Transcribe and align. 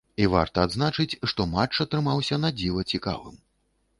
І 0.23 0.25
варта 0.35 0.61
адзначыць, 0.67 1.17
што 1.33 1.45
матч 1.51 1.73
атрымаўся 1.85 2.41
надзіва 2.45 2.87
цікавым. 2.95 3.37